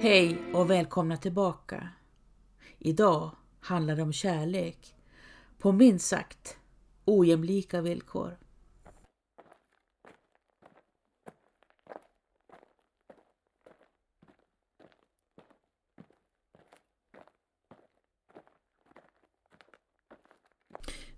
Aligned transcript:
Hej 0.00 0.38
och 0.54 0.70
välkomna 0.70 1.16
tillbaka. 1.16 1.88
Idag 2.78 3.30
handlar 3.60 3.96
det 3.96 4.02
om 4.02 4.12
kärlek 4.12 4.94
på 5.58 5.72
minst 5.72 6.06
sagt 6.06 6.56
ojämlika 7.04 7.80
villkor. 7.80 8.38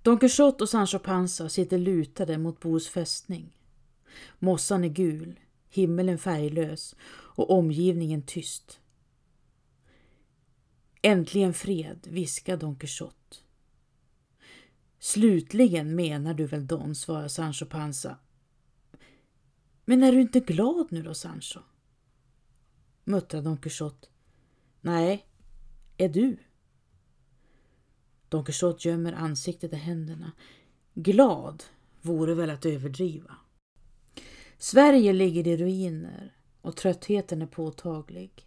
Don 0.02 0.18
Quixote 0.18 0.64
och 0.64 0.68
Sancho 0.68 0.98
Panza 0.98 1.48
sitter 1.48 1.78
lutade 1.78 2.38
mot 2.38 2.60
Bos 2.60 2.88
fästning. 2.88 3.56
Mossan 4.38 4.84
är 4.84 4.88
gul, 4.88 5.40
himmelen 5.68 6.18
färglös 6.18 6.96
och 7.40 7.50
omgivningen 7.50 8.22
tyst. 8.22 8.80
Äntligen 11.02 11.54
fred, 11.54 12.06
viskar 12.10 12.56
Don 12.56 12.76
Quixote. 12.76 13.36
Slutligen 14.98 15.94
menar 15.94 16.34
du 16.34 16.46
väl 16.46 16.66
Don, 16.66 16.94
svarar 16.94 17.28
Sancho 17.28 17.66
Panza. 17.66 18.18
Men 19.84 20.02
är 20.02 20.12
du 20.12 20.20
inte 20.20 20.40
glad 20.40 20.86
nu 20.90 21.02
då, 21.02 21.14
Sancho? 21.14 21.60
muttrar 23.04 23.42
Don 23.42 23.56
Quixote. 23.56 24.08
Nej, 24.80 25.26
är 25.96 26.08
du? 26.08 26.36
Don 28.28 28.44
Quixote 28.44 28.88
gömmer 28.88 29.12
ansiktet 29.12 29.72
i 29.72 29.76
händerna. 29.76 30.32
Glad 30.94 31.64
vore 32.02 32.34
väl 32.34 32.50
att 32.50 32.66
överdriva. 32.66 33.36
Sverige 34.58 35.12
ligger 35.12 35.46
i 35.46 35.56
ruiner 35.56 36.39
och 36.62 36.76
tröttheten 36.76 37.42
är 37.42 37.46
påtaglig. 37.46 38.46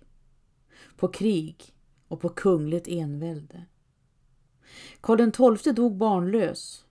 På 0.97 1.07
krig 1.07 1.73
och 2.07 2.21
på 2.21 2.29
kungligt 2.29 2.87
envälde. 2.87 3.65
Karl 5.01 5.57
XII 5.57 5.73
dog 5.73 5.97
barnlös. 5.97 6.85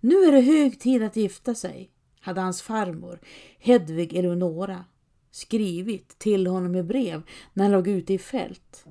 Nu 0.00 0.14
är 0.14 0.32
det 0.32 0.40
hög 0.40 0.80
tid 0.80 1.02
att 1.02 1.16
gifta 1.16 1.54
sig, 1.54 1.90
hade 2.20 2.40
hans 2.40 2.62
farmor, 2.62 3.20
Hedvig 3.58 4.14
Eleonora, 4.14 4.84
skrivit 5.30 6.18
till 6.18 6.46
honom 6.46 6.74
i 6.74 6.82
brev 6.82 7.22
när 7.52 7.64
han 7.64 7.72
låg 7.72 7.88
ute 7.88 8.14
i 8.14 8.18
fält. 8.18 8.84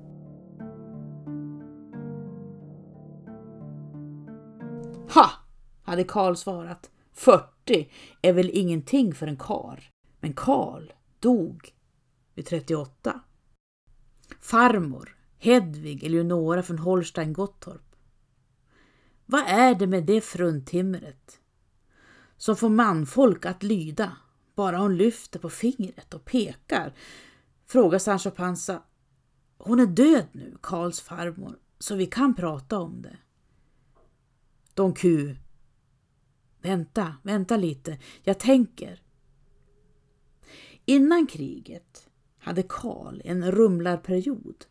Ha! 5.14 5.30
hade 5.82 6.04
Karl 6.04 6.34
svarat. 6.34 6.90
40 7.12 7.88
är 8.22 8.32
väl 8.32 8.50
ingenting 8.52 9.14
för 9.14 9.26
en 9.26 9.36
kar. 9.36 9.90
Men 10.20 10.32
Karl 10.32 10.92
dog 11.24 11.74
vid 12.34 12.46
38. 12.46 13.20
Farmor, 14.40 15.16
Hedvig 15.38 16.04
Eleonora 16.04 16.62
från 16.62 16.78
Holstein 16.78 17.32
Gottorp. 17.32 17.96
Vad 19.26 19.40
är 19.46 19.74
det 19.74 19.86
med 19.86 20.04
det 20.04 20.20
fruntimret 20.20 21.40
som 22.36 22.56
får 22.56 22.68
manfolk 22.68 23.46
att 23.46 23.62
lyda 23.62 24.16
bara 24.54 24.78
hon 24.78 24.96
lyfter 24.96 25.38
på 25.38 25.50
fingret 25.50 26.14
och 26.14 26.24
pekar? 26.24 26.94
Frågar 27.66 27.98
Sancho 27.98 28.30
Panza. 28.30 28.82
Hon 29.58 29.80
är 29.80 29.86
död 29.86 30.26
nu, 30.32 30.56
Karls 30.62 31.00
farmor, 31.00 31.58
så 31.78 31.94
vi 31.94 32.06
kan 32.06 32.34
prata 32.34 32.78
om 32.78 33.02
det. 33.02 33.16
Don 34.74 34.94
Q. 34.94 35.36
Vänta, 36.62 37.16
vänta 37.22 37.56
lite, 37.56 37.98
jag 38.22 38.38
tänker. 38.38 39.03
Innan 40.84 41.26
kriget 41.26 42.08
hade 42.38 42.62
Karl 42.62 43.20
en 43.24 43.52
rumlarperiod. 43.52 44.66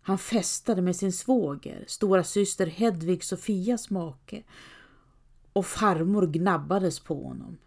Han 0.00 0.18
festade 0.18 0.82
med 0.82 0.96
sin 0.96 1.12
svåger, 1.12 1.84
stora 1.88 2.24
syster 2.24 2.66
Hedvig 2.66 3.24
Sofias 3.24 3.90
make 3.90 4.42
och 5.52 5.66
farmor 5.66 6.26
gnabbades 6.26 7.00
på 7.00 7.22
honom. 7.22 7.58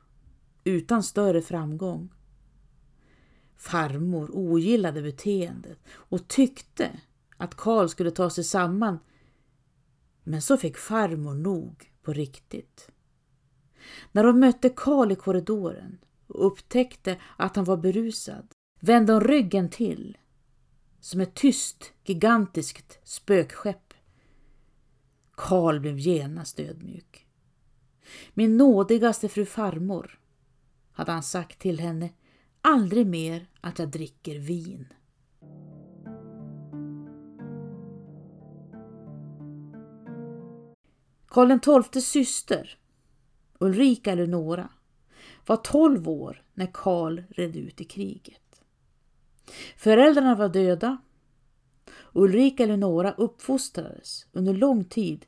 Utan 0.64 1.04
större 1.04 1.42
framgång. 1.42 2.14
Farmor 3.58 4.30
ogillade 4.34 5.02
beteendet 5.02 5.80
och 5.90 6.28
tyckte 6.28 7.00
att 7.38 7.56
Karl 7.56 7.88
skulle 7.88 8.12
ta 8.12 8.30
sig 8.30 8.44
samman. 8.44 9.00
Men 10.24 10.42
så 10.42 10.58
fick 10.58 10.78
farmor 10.78 11.34
nog 11.34 11.92
på 12.02 12.14
riktigt. 12.14 12.92
När 14.12 14.24
de 14.24 14.40
mötte 14.40 14.70
Karl 14.70 15.12
i 15.12 15.16
korridoren 15.16 15.98
och 16.30 16.48
upptäckte 16.48 17.18
att 17.38 17.56
han 17.56 17.66
var 17.66 17.78
berusad 17.78 18.48
vände 18.80 19.14
hon 19.14 19.24
ryggen 19.24 19.70
till 19.70 20.18
som 21.00 21.22
ett 21.22 21.36
tyst, 21.36 21.94
gigantiskt 22.04 23.00
spökskepp. 23.04 23.94
Karl 25.32 25.80
blev 25.80 26.00
genast 26.00 26.60
ödmjuk. 26.60 27.28
Min 28.34 28.58
nådigaste 28.58 29.30
fru 29.30 29.46
farmor, 29.46 30.20
hade 30.92 31.12
han 31.12 31.24
sagt 31.24 31.60
till 31.60 31.80
henne, 31.80 32.10
aldrig 32.62 33.08
mer 33.08 33.48
att 33.62 33.80
jag 33.80 33.90
dricker 33.90 34.40
vin. 34.40 34.88
Karl 41.28 41.84
XIIs 41.84 42.06
syster, 42.06 42.80
Ulrika 43.60 44.12
Eleonora, 44.12 44.70
var 45.50 45.58
12 45.58 46.10
år 46.10 46.44
när 46.54 46.70
Karl 46.74 47.22
red 47.30 47.56
ut 47.56 47.82
i 47.82 47.84
kriget. 47.84 48.62
Föräldrarna 49.78 50.36
var 50.36 50.50
döda. 50.50 50.98
Ulrika 52.14 52.64
Eleonora 52.64 53.14
uppfostrades 53.18 54.28
under 54.32 54.54
lång 54.54 54.86
tid 54.86 55.26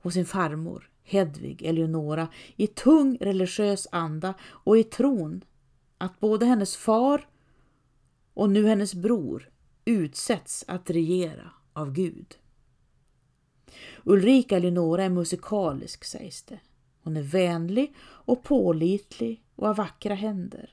hos 0.00 0.14
sin 0.14 0.26
farmor 0.26 0.90
Hedvig 1.02 1.62
Eleonora 1.62 2.28
i 2.56 2.66
tung 2.66 3.16
religiös 3.20 3.88
anda 3.92 4.34
och 4.42 4.78
i 4.78 4.84
tron 4.84 5.44
att 5.98 6.20
både 6.20 6.46
hennes 6.46 6.76
far 6.76 7.28
och 8.34 8.50
nu 8.50 8.66
hennes 8.66 8.94
bror 8.94 9.50
utsätts 9.84 10.64
att 10.68 10.90
regera 10.90 11.50
av 11.72 11.92
Gud. 11.92 12.36
Ulrika 14.04 14.56
Eleonora 14.56 15.04
är 15.04 15.10
musikalisk 15.10 16.04
sägs 16.04 16.42
det. 16.42 16.60
Hon 17.02 17.16
är 17.16 17.22
vänlig 17.22 17.94
och 18.00 18.42
pålitlig 18.42 19.43
och 19.56 19.66
har 19.66 19.74
vackra 19.74 20.14
händer. 20.14 20.70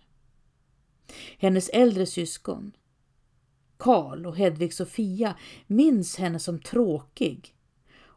Hennes 1.37 1.69
äldre 1.69 2.05
syskon, 2.05 2.71
Karl 3.77 4.25
och 4.25 4.37
Hedvig 4.37 4.73
Sofia, 4.73 5.35
minns 5.67 6.17
henne 6.17 6.39
som 6.39 6.59
tråkig 6.59 7.55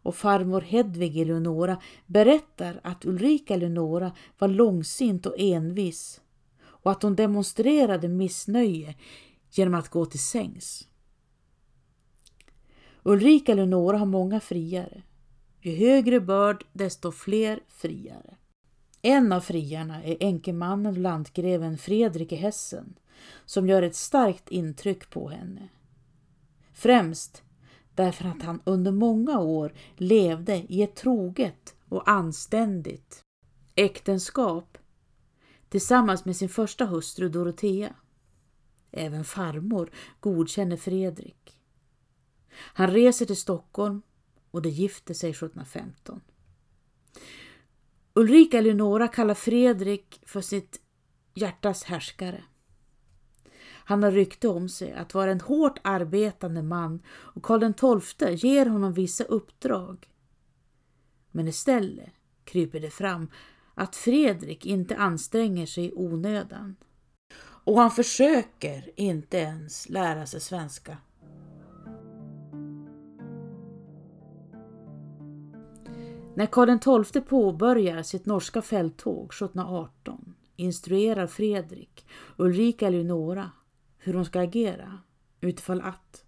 och 0.05 0.17
farmor 0.17 0.61
Hedvig 0.61 1.17
Eleonora 1.19 1.83
berättar 2.07 2.81
att 2.83 3.05
Ulrika 3.05 3.55
Eleonora 3.55 4.13
var 4.39 4.49
långsint 4.49 5.27
och 5.27 5.35
envis 5.39 6.21
och 6.63 6.91
att 6.91 7.03
hon 7.03 7.17
demonstrerade 7.17 8.09
missnöje 8.09 8.95
genom 9.51 9.75
att 9.75 9.89
gå 9.89 10.07
till 10.07 10.21
sängs. 10.21 10.89
Ulrika 13.03 13.53
Eleonora 13.53 13.99
har 13.99 14.07
många 14.07 14.41
friare. 14.41 15.03
Ju 15.61 15.77
högre 15.77 16.21
börd, 16.21 16.65
desto 16.73 17.13
fler 17.13 17.61
friare. 17.69 18.37
En 19.07 19.33
av 19.33 19.41
friarna 19.41 20.05
är 20.05 20.17
enkemannen 20.21 20.87
och 20.87 20.99
lantgreven 20.99 21.79
Fredrik 21.79 22.33
i 22.33 22.37
Hessen 22.37 22.99
som 23.45 23.69
gör 23.69 23.83
ett 23.83 23.97
starkt 23.97 24.49
intryck 24.49 25.11
på 25.11 25.29
henne. 25.29 25.69
Främst 26.73 27.43
därför 27.95 28.25
att 28.25 28.43
han 28.43 28.61
under 28.65 28.93
många 28.93 29.39
år 29.39 29.75
levde 29.97 30.57
i 30.69 30.83
ett 30.83 30.95
troget 30.95 31.75
och 31.89 32.09
anständigt 32.09 33.25
äktenskap 33.75 34.79
tillsammans 35.69 36.25
med 36.25 36.37
sin 36.37 36.49
första 36.49 36.87
hustru 36.87 37.29
Dorotea. 37.29 37.95
Även 38.91 39.25
farmor 39.25 39.91
godkänner 40.21 40.77
Fredrik. 40.77 41.59
Han 42.51 42.91
reser 42.91 43.27
till 43.27 43.37
Stockholm 43.37 44.03
och 44.51 44.63
de 44.63 44.69
gifter 44.69 45.15
sig 45.15 45.31
1715. 45.31 46.21
Ulrika 48.17 48.59
Eleonora 48.59 49.09
kallar 49.09 49.35
Fredrik 49.35 50.21
för 50.27 50.41
sitt 50.41 50.81
hjärtas 51.35 51.85
härskare. 51.85 52.45
Han 53.65 54.03
har 54.03 54.11
rykte 54.11 54.49
om 54.49 54.69
sig 54.69 54.93
att 54.93 55.15
vara 55.15 55.31
en 55.31 55.41
hårt 55.41 55.79
arbetande 55.85 56.63
man 56.63 57.03
och 57.09 57.43
Karl 57.43 58.01
XII 58.01 58.35
ger 58.35 58.67
honom 58.67 58.93
vissa 58.93 59.25
uppdrag. 59.25 60.11
Men 61.31 61.49
istället 61.49 62.11
kryper 62.45 62.81
det 62.81 62.91
fram 62.91 63.31
att 63.75 63.97
Fredrik 63.97 64.67
inte 64.67 64.97
anstränger 64.97 65.67
sig 65.67 65.85
i 65.85 65.93
onödan. 65.95 66.77
Och 67.37 67.81
han 67.81 67.91
försöker 67.91 69.01
inte 69.01 69.37
ens 69.37 69.89
lära 69.89 70.27
sig 70.27 70.41
svenska. 70.41 70.99
När 76.37 76.47
Karl 76.47 77.05
XII 77.05 77.23
påbörjar 77.23 78.03
sitt 78.03 78.27
norska 78.27 78.63
fälttåg 78.63 79.25
1718 79.25 80.35
instruerar 80.57 81.27
Fredrik 81.27 82.07
Ulrika 82.37 82.87
Eleonora 82.87 83.51
hur 83.99 84.15
hon 84.15 84.25
ska 84.25 84.41
agera 84.41 84.99
utifall 85.41 85.81
att. 85.81 86.25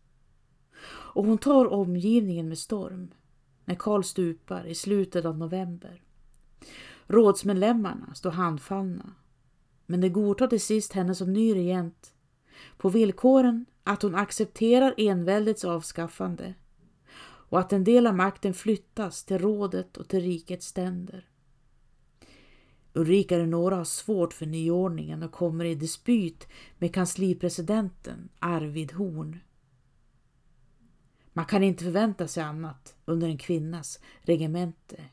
Och 0.89 1.25
hon 1.25 1.39
tar 1.39 1.73
omgivningen 1.73 2.49
med 2.49 2.59
storm 2.59 3.15
när 3.65 3.75
Karl 3.75 4.03
stupar 4.03 4.67
i 4.67 4.75
slutet 4.75 5.25
av 5.25 5.39
november. 5.39 6.03
Rådsmedlemmarna 7.07 8.15
står 8.15 8.31
handfallna, 8.31 9.13
men 9.87 10.01
de 10.01 10.09
godtar 10.09 10.47
till 10.47 10.61
sist 10.61 10.93
henne 10.93 11.15
som 11.15 11.33
ny 11.33 11.55
regent 11.55 12.15
på 12.77 12.89
villkoren 12.89 13.67
att 13.85 14.03
hon 14.03 14.15
accepterar 14.15 14.95
enväldets 14.97 15.65
avskaffande 15.65 16.55
och 17.49 17.61
att 17.61 17.73
en 17.73 17.85
del 17.85 18.07
av 18.07 18.15
makten 18.15 18.55
flyttas 18.55 19.25
till 19.25 19.39
rådet 19.39 19.97
och 19.97 20.09
till 20.09 20.21
rikets 20.21 20.67
ständer. 20.67 21.29
Ulrika 22.93 23.35
Eleonora 23.35 23.77
har 23.77 23.85
svårt 23.85 24.33
för 24.33 24.47
nyordningen 24.47 25.23
och 25.23 25.33
kommer 25.33 25.65
i 25.65 25.75
dispyt 25.75 26.49
med 26.79 26.95
kanslipresidenten 26.95 28.29
Arvid 28.39 28.93
Horn. 28.93 29.39
Man 31.33 31.45
kan 31.45 31.63
inte 31.63 31.85
förvänta 31.85 32.29
sig 32.29 32.43
annat 32.43 32.97
under 33.05 33.29
en 33.29 33.39
kvinnas 33.39 34.01
regemente, 34.21 35.05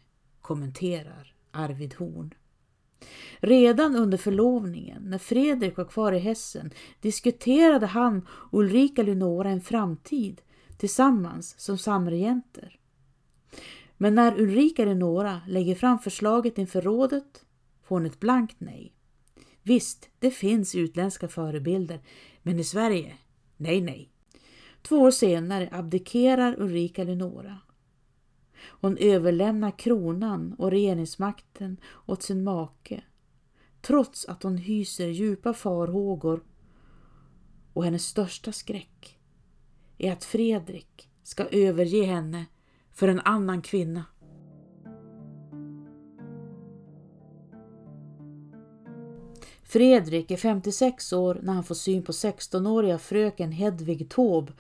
kommenterar 0.42 1.36
Arvid 1.52 1.94
Horn. 1.94 2.34
Redan 3.40 3.96
under 3.96 4.18
förlovningen, 4.18 5.04
när 5.04 5.18
Fredrik 5.18 5.78
var 5.78 5.86
kvar 5.86 6.12
i 6.12 6.20
Hessen, 6.20 6.72
diskuterade 7.02 7.86
han 7.86 8.28
och 8.30 8.60
Ulrika 8.60 9.04
Leonora 9.04 9.50
en 9.50 9.62
framtid 9.62 10.42
tillsammans 10.84 11.60
som 11.60 11.78
samregenter. 11.78 12.80
Men 13.98 14.16
när 14.16 14.42
Ulrika 14.42 14.86
Leonora 14.86 15.42
lägger 15.48 15.76
fram 15.76 16.00
förslaget 16.00 16.58
inför 16.58 16.82
rådet 16.82 17.46
får 17.84 17.96
hon 17.96 18.06
ett 18.06 18.20
blankt 18.20 18.56
nej. 18.60 18.94
Visst, 19.62 20.10
det 20.20 20.32
finns 20.32 20.76
utländska 20.76 21.28
förebilder, 21.28 22.00
men 22.42 22.60
i 22.60 22.64
Sverige, 22.64 23.18
nej 23.58 23.82
nej. 23.82 24.10
Två 24.82 24.96
år 24.96 25.12
senare 25.12 25.70
abdikerar 25.72 26.62
Ulrika 26.62 27.04
Leonora. 27.04 27.58
Hon 28.66 28.98
överlämnar 28.98 29.80
kronan 29.80 30.54
och 30.58 30.72
regeringsmakten 30.72 31.78
åt 32.06 32.24
sin 32.24 32.44
make, 32.44 33.04
trots 33.82 34.26
att 34.26 34.44
hon 34.44 34.58
hyser 34.58 35.08
djupa 35.08 35.54
farhågor 35.54 36.44
och 37.74 37.86
hennes 37.86 38.06
största 38.06 38.52
skräck 38.52 39.20
är 39.98 40.12
att 40.12 40.24
Fredrik 40.24 41.10
ska 41.24 41.46
överge 41.46 42.04
henne 42.04 42.46
för 42.92 43.08
en 43.08 43.20
annan 43.20 43.62
kvinna. 43.62 44.06
Fredrik 49.64 50.32
är 50.32 50.38
56 50.38 51.14
år 51.14 51.40
när 51.44 51.54
han 51.54 51.64
får 51.64 51.76
syn 51.76 52.04
på 52.04 52.12
16-åriga 52.12 53.00
fröken 53.00 53.52
Hedvig 53.52 54.10
Taube 54.10 54.54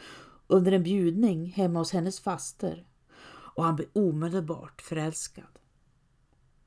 under 0.47 0.71
en 0.71 0.83
bjudning 0.83 1.45
hemma 1.45 1.79
hos 1.79 1.91
hennes 1.91 2.19
faster 2.19 2.87
och 3.55 3.63
han 3.63 3.75
blir 3.75 3.87
omedelbart 3.93 4.81
förälskad. 4.81 5.59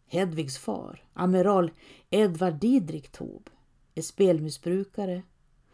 Hedvigs 0.09 0.59
far, 0.59 1.05
amiral 1.15 1.71
Edvard 2.11 2.55
Didrik 2.55 3.13
Taube, 3.13 3.51
är 3.95 4.03
spelmissbrukare 4.03 5.23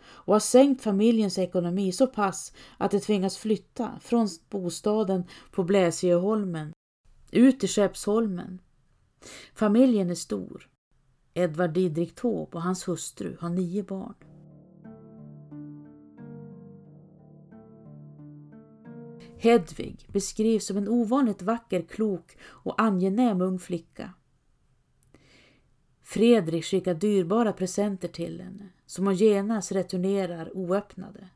och 0.05 0.35
har 0.35 0.41
sänkt 0.41 0.83
familjens 0.83 1.39
ekonomi 1.39 1.93
så 1.93 2.07
pass 2.07 2.53
att 2.79 2.91
de 2.91 3.01
tvingas 3.01 3.37
flytta 3.37 3.99
från 4.01 4.29
bostaden 4.51 5.25
på 5.51 5.65
Bläsjöholmen 5.65 6.73
ut 7.31 7.61
till 7.61 7.69
Skeppsholmen. 7.69 8.61
Familjen 9.55 10.11
är 10.11 10.15
stor. 10.15 10.69
Edvard 11.35 11.71
Didrik 11.71 12.15
Taube 12.15 12.57
och 12.57 12.63
hans 12.63 12.89
hustru 12.89 13.37
har 13.41 13.49
nio 13.49 13.83
barn. 13.83 14.15
Hedvig 19.39 20.07
beskrivs 20.13 20.67
som 20.67 20.77
en 20.77 20.89
ovanligt 20.89 21.43
vacker, 21.43 21.83
klok 21.83 22.37
och 22.43 22.83
angenäm 22.83 23.41
ung 23.41 23.59
flicka. 23.59 24.13
Fredrik 26.13 26.65
skickar 26.65 26.95
dyrbara 26.95 27.53
presenter 27.53 28.09
till 28.09 28.41
henne 28.41 28.69
som 28.87 29.07
hon 29.07 29.15
genast 29.15 29.73
returnerar 29.73 30.57
oöppnade. 30.57 31.29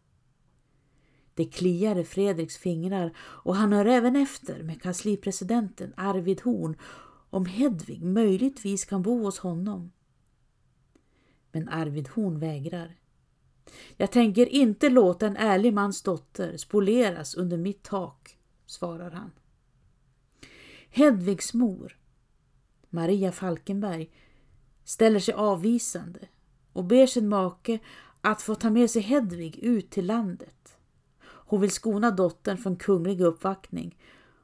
Det 1.35 1.45
kliar 1.45 1.99
i 1.99 2.05
Fredriks 2.05 2.57
fingrar 2.57 3.17
och 3.19 3.57
han 3.57 3.73
hör 3.73 3.87
även 3.87 4.17
efter 4.17 4.63
med 4.63 4.83
kanslipresidenten 4.83 5.93
Arvid 5.97 6.41
Horn 6.41 6.77
om 7.31 7.47
Hedvig 7.47 8.03
möjligtvis 8.03 8.85
kan 8.85 9.03
bo 9.03 9.25
hos 9.25 9.39
honom. 9.39 9.93
Men 11.53 11.69
Arvid 11.69 12.09
Horn 12.09 12.39
vägrar. 12.39 12.97
Jag 13.97 14.13
tänker 14.13 14.47
inte 14.47 14.91
låta 14.91 15.27
en 15.27 15.37
ärlig 15.37 15.73
mans 15.73 16.03
dotter 16.03 16.57
spoleras 16.57 17.35
under 17.35 17.57
mitt 17.57 17.83
tak, 17.83 18.39
svarar 18.67 19.11
han. 19.11 19.31
Hedvigs 20.91 21.55
mor, 21.55 21.99
Maria 22.91 23.33
Falkenberg, 23.33 24.11
ställer 24.87 25.21
sig 25.21 25.35
avvisande 25.35 26.29
och 26.73 26.85
ber 26.85 27.07
sin 27.07 27.29
make 27.29 27.79
att 28.21 28.43
få 28.43 28.55
ta 28.55 28.71
med 28.71 28.91
sig 28.91 29.03
Hedvig 29.03 29.59
ut 29.59 29.91
till 29.91 30.07
landet. 30.07 30.79
Hon 31.23 31.61
vill 31.61 31.71
skona 31.71 32.11
dottern 32.11 32.59
från 32.59 32.77
kunglig 32.77 33.21
uppvaktning 33.21 33.99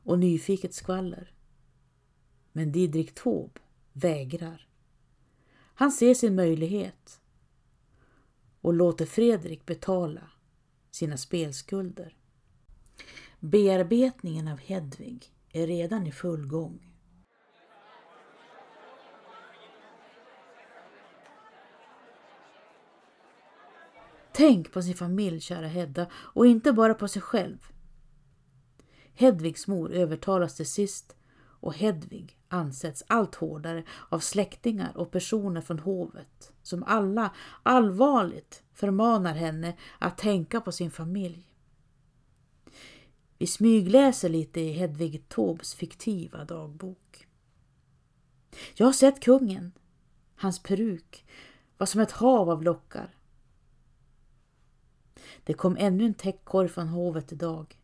och 0.04 0.18
nyfiket 0.18 0.74
skvaller. 0.74 1.34
Men 2.52 2.72
Didrik 2.72 3.14
Taube 3.14 3.60
vägrar. 3.92 4.68
Han 5.74 5.92
ser 5.92 6.14
sin 6.14 6.34
möjlighet 6.34 7.20
och 8.60 8.74
låter 8.74 9.06
Fredrik 9.06 9.66
betala 9.66 10.30
sina 10.90 11.16
spelskulder. 11.16 12.16
Bearbetningen 13.40 14.48
av 14.48 14.58
Hedvig 14.58 15.32
är 15.52 15.66
redan 15.66 16.06
i 16.06 16.12
full 16.12 16.46
gång. 16.46 16.91
Tänk 24.34 24.72
på 24.72 24.82
sin 24.82 24.94
familj, 24.94 25.40
kära 25.40 25.66
Hedda, 25.66 26.06
och 26.14 26.46
inte 26.46 26.72
bara 26.72 26.94
på 26.94 27.08
sig 27.08 27.22
själv. 27.22 27.58
Hedvigs 29.14 29.66
mor 29.66 29.92
övertalas 29.92 30.56
till 30.56 30.66
sist 30.66 31.16
och 31.62 31.74
Hedvig 31.74 32.38
ansätts 32.48 33.04
allt 33.06 33.34
hårdare 33.34 33.84
av 34.08 34.18
släktingar 34.18 34.96
och 34.96 35.10
personer 35.10 35.60
från 35.60 35.78
hovet 35.78 36.52
som 36.62 36.82
alla 36.82 37.34
allvarligt 37.62 38.62
förmanar 38.72 39.34
henne 39.34 39.76
att 39.98 40.18
tänka 40.18 40.60
på 40.60 40.72
sin 40.72 40.90
familj. 40.90 41.48
Vi 43.38 43.46
smygläser 43.46 44.28
lite 44.28 44.60
i 44.60 44.72
Hedvig 44.72 45.28
Taubes 45.28 45.74
fiktiva 45.74 46.44
dagbok. 46.44 47.26
Jag 48.74 48.86
har 48.86 48.92
sett 48.92 49.20
kungen. 49.20 49.72
Hans 50.36 50.62
peruk 50.62 51.24
var 51.78 51.86
som 51.86 52.00
ett 52.00 52.12
hav 52.12 52.50
av 52.50 52.62
lockar. 52.62 53.14
Det 55.44 55.52
kom 55.54 55.76
ännu 55.76 56.04
en 56.04 56.14
täckkorg 56.14 56.68
från 56.68 56.88
hovet 56.88 57.32
idag. 57.32 57.78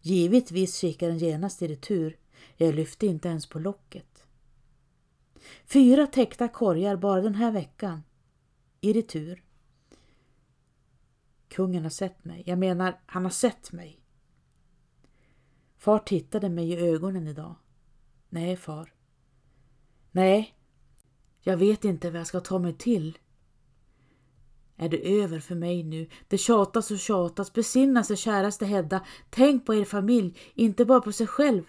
Givetvis 0.00 0.76
kikade 0.76 1.12
den 1.12 1.18
genast 1.18 1.62
i 1.62 1.68
retur. 1.68 2.18
Jag 2.56 2.74
lyfte 2.74 3.06
inte 3.06 3.28
ens 3.28 3.46
på 3.46 3.58
locket. 3.58 4.26
Fyra 5.64 6.06
täckta 6.06 6.48
korgar 6.48 6.96
bara 6.96 7.20
den 7.20 7.34
här 7.34 7.52
veckan. 7.52 8.02
I 8.80 8.92
retur. 8.92 9.44
Kungen 11.48 11.82
har 11.82 11.90
sett 11.90 12.24
mig. 12.24 12.42
Jag 12.46 12.58
menar, 12.58 13.00
han 13.06 13.22
har 13.22 13.30
sett 13.30 13.72
mig. 13.72 14.00
Far 15.76 15.98
tittade 15.98 16.48
mig 16.48 16.70
i 16.70 16.76
ögonen 16.76 17.26
idag. 17.26 17.54
Nej, 18.28 18.56
far. 18.56 18.94
Nej, 20.10 20.54
jag 21.42 21.56
vet 21.56 21.84
inte 21.84 22.10
vad 22.10 22.20
jag 22.20 22.26
ska 22.26 22.40
ta 22.40 22.58
mig 22.58 22.74
till 22.74 23.18
är 24.80 24.88
det 24.88 25.20
över 25.22 25.40
för 25.40 25.54
mig 25.54 25.82
nu. 25.82 26.08
Det 26.28 26.38
tjatas 26.38 26.90
och 26.90 26.98
tjatas. 26.98 27.52
Besinna 27.52 28.04
sig 28.04 28.16
käraste 28.16 28.66
Hedda. 28.66 29.06
Tänk 29.30 29.66
på 29.66 29.74
er 29.74 29.84
familj, 29.84 30.38
inte 30.54 30.84
bara 30.84 31.00
på 31.00 31.12
sig 31.12 31.26
själv. 31.26 31.62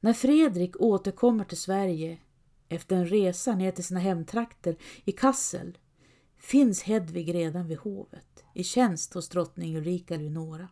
När 0.00 0.12
Fredrik 0.12 0.80
återkommer 0.80 1.44
till 1.44 1.60
Sverige 1.60 2.18
efter 2.68 2.96
en 2.96 3.06
resa 3.06 3.54
ner 3.54 3.70
till 3.70 3.84
sina 3.84 4.00
hemtrakter 4.00 4.76
i 5.04 5.12
Kassel 5.12 5.78
finns 6.38 6.82
Hedvig 6.82 7.34
redan 7.34 7.68
vid 7.68 7.78
hovet 7.78 8.44
i 8.54 8.64
tjänst 8.64 9.14
hos 9.14 9.28
drottning 9.28 9.76
Ulrika 9.76 10.16
Leonora. 10.16 10.68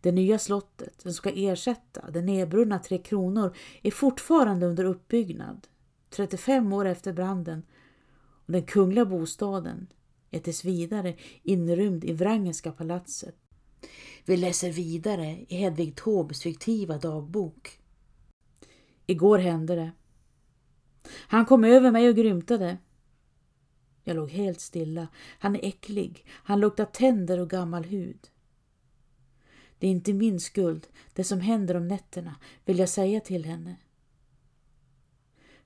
Det 0.00 0.12
nya 0.12 0.38
slottet, 0.38 1.00
som 1.00 1.12
ska 1.12 1.30
ersätta 1.30 2.10
det 2.10 2.22
nedbrunna 2.22 2.78
Tre 2.78 2.98
Kronor, 2.98 3.56
är 3.82 3.90
fortfarande 3.90 4.66
under 4.66 4.84
uppbyggnad, 4.84 5.66
35 6.10 6.72
år 6.72 6.84
efter 6.84 7.12
branden. 7.12 7.62
Och 8.46 8.52
den 8.52 8.62
kungliga 8.62 9.04
bostaden 9.04 9.86
är 10.30 10.40
tills 10.40 10.64
vidare 10.64 11.16
inrymd 11.42 12.04
i 12.04 12.12
Wrangelska 12.12 12.72
palatset. 12.72 13.36
Vi 14.24 14.36
läser 14.36 14.72
vidare 14.72 15.44
i 15.48 15.56
Hedvig 15.56 15.96
Taubes 15.96 16.42
fiktiva 16.42 16.98
dagbok. 16.98 17.80
Igår 19.06 19.38
hände 19.38 19.74
det. 19.74 19.92
Han 21.28 21.46
kom 21.46 21.64
över 21.64 21.90
mig 21.90 22.08
och 22.08 22.16
grymtade. 22.16 22.78
Jag 24.04 24.16
låg 24.16 24.30
helt 24.30 24.60
stilla. 24.60 25.08
Han 25.38 25.56
är 25.56 25.64
äcklig. 25.64 26.26
Han 26.28 26.60
luktar 26.60 26.84
tänder 26.84 27.40
och 27.40 27.50
gammal 27.50 27.84
hud. 27.84 28.28
Det 29.80 29.86
är 29.86 29.90
inte 29.90 30.12
min 30.12 30.40
skuld, 30.40 30.86
det 31.12 31.24
som 31.24 31.40
händer 31.40 31.76
om 31.76 31.88
nätterna, 31.88 32.34
vill 32.64 32.78
jag 32.78 32.88
säga 32.88 33.20
till 33.20 33.44
henne. 33.44 33.76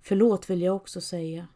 Förlåt 0.00 0.50
vill 0.50 0.62
jag 0.62 0.76
också 0.76 1.00
säga. 1.00 1.48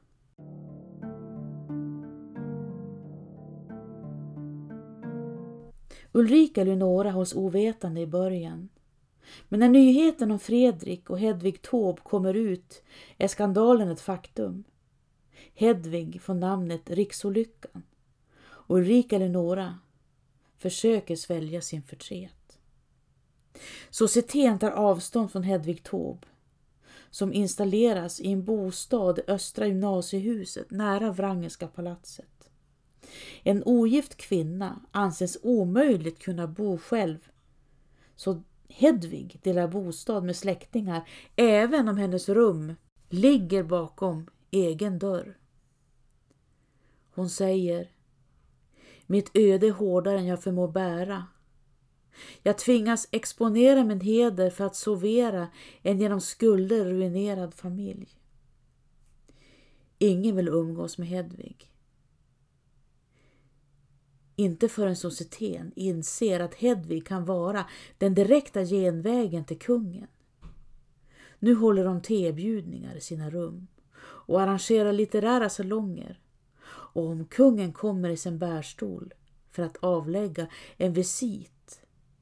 Ulrika 6.12 6.64
Lunora 6.64 7.10
hålls 7.10 7.34
ovetande 7.34 8.00
i 8.00 8.06
början. 8.06 8.68
Men 9.48 9.60
när 9.60 9.68
nyheten 9.68 10.30
om 10.30 10.38
Fredrik 10.38 11.10
och 11.10 11.18
Hedvig 11.18 11.62
Taube 11.62 12.00
kommer 12.02 12.34
ut 12.34 12.82
är 13.18 13.28
skandalen 13.28 13.88
ett 13.88 14.00
faktum. 14.00 14.64
Hedvig 15.54 16.22
får 16.22 16.34
namnet 16.34 16.90
Riksolyckan 16.90 17.82
och 18.40 18.76
Ulrika 18.76 19.18
Lunora 19.18 19.78
försöker 20.56 21.16
svälja 21.16 21.60
sin 21.60 21.82
förtret. 21.82 22.37
Societeten 23.90 24.58
tar 24.58 24.70
avstånd 24.70 25.32
från 25.32 25.42
Hedvig 25.42 25.82
Taube 25.82 26.26
som 27.10 27.32
installeras 27.32 28.20
i 28.20 28.32
en 28.32 28.44
bostad 28.44 29.18
i 29.18 29.22
Östra 29.26 29.66
gymnasiehuset 29.66 30.70
nära 30.70 31.12
Wrangelska 31.12 31.66
palatset. 31.66 32.50
En 33.42 33.62
ogift 33.64 34.16
kvinna 34.16 34.80
anses 34.90 35.38
omöjligt 35.42 36.18
kunna 36.18 36.46
bo 36.46 36.78
själv 36.78 37.18
så 38.16 38.42
Hedvig 38.68 39.40
delar 39.42 39.68
bostad 39.68 40.24
med 40.24 40.36
släktingar 40.36 41.08
även 41.36 41.88
om 41.88 41.96
hennes 41.96 42.28
rum 42.28 42.74
ligger 43.08 43.62
bakom 43.62 44.30
egen 44.50 44.98
dörr. 44.98 45.38
Hon 47.14 47.30
säger 47.30 47.90
Mitt 49.06 49.30
öde 49.34 49.66
är 49.66 49.72
hårdare 49.72 50.18
än 50.18 50.26
jag 50.26 50.42
förmår 50.42 50.68
bära. 50.68 51.26
Jag 52.42 52.58
tvingas 52.58 53.08
exponera 53.10 53.84
min 53.84 54.00
heder 54.00 54.50
för 54.50 54.64
att 54.64 54.76
sovera 54.76 55.48
en 55.82 56.00
genom 56.00 56.20
skulder 56.20 56.84
ruinerad 56.84 57.54
familj. 57.54 58.08
Ingen 59.98 60.36
vill 60.36 60.48
umgås 60.48 60.98
med 60.98 61.08
Hedvig. 61.08 61.70
Inte 64.36 64.68
förrän 64.68 64.96
societeten 64.96 65.72
inser 65.76 66.40
att 66.40 66.54
Hedvig 66.54 67.06
kan 67.06 67.24
vara 67.24 67.66
den 67.98 68.14
direkta 68.14 68.64
genvägen 68.64 69.44
till 69.44 69.58
kungen. 69.58 70.06
Nu 71.38 71.54
håller 71.54 71.84
de 71.84 72.02
tebjudningar 72.02 72.94
i 72.94 73.00
sina 73.00 73.30
rum 73.30 73.66
och 74.00 74.40
arrangerar 74.40 74.92
litterära 74.92 75.48
salonger. 75.48 76.20
Och 76.68 77.06
om 77.06 77.24
kungen 77.24 77.72
kommer 77.72 78.08
i 78.08 78.16
sin 78.16 78.38
bärstol 78.38 79.14
för 79.50 79.62
att 79.62 79.76
avlägga 79.76 80.48
en 80.76 80.92
visit 80.92 81.52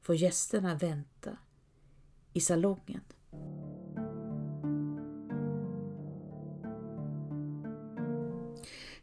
får 0.07 0.15
gästerna 0.15 0.75
vänta 0.75 1.37
i 2.33 2.39
salongen. 2.39 3.01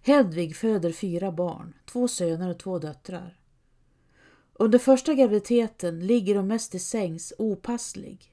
Hedvig 0.03 0.57
föder 0.57 0.93
fyra 0.93 1.33
barn, 1.33 1.75
två 1.85 2.09
söner 2.09 2.51
och 2.51 2.59
två 2.59 2.79
döttrar. 2.79 3.39
Under 4.53 4.79
första 4.79 5.15
graviditeten 5.15 6.07
ligger 6.07 6.37
hon 6.37 6.47
mest 6.47 6.75
i 6.75 6.79
sängs 6.79 7.33
opasslig. 7.39 8.33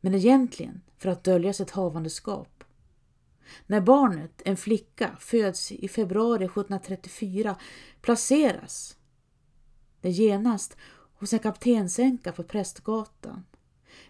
Men 0.00 0.14
egentligen 0.14 0.80
för 0.98 1.08
att 1.08 1.24
dölja 1.24 1.52
sitt 1.52 1.70
havandeskap. 1.70 2.64
När 3.66 3.80
barnet, 3.80 4.42
en 4.44 4.56
flicka, 4.56 5.16
föds 5.20 5.72
i 5.72 5.88
februari 5.88 6.44
1734 6.44 7.56
placeras 8.00 8.96
det 10.04 10.10
genast 10.10 10.76
hos 11.18 11.32
en 11.32 11.38
kaptensänka 11.38 12.32
på 12.32 12.42
Prästgatan 12.42 13.44